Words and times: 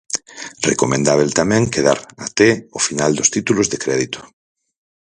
Recomendábel 0.69 1.29
tamén 1.39 1.71
quedar 1.75 1.99
até 2.27 2.49
o 2.77 2.79
final 2.87 3.11
dos 3.15 3.31
títulos 3.35 3.67
de 3.71 3.77
crédito. 3.83 4.19